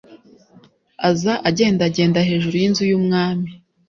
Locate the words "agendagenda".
1.49-2.19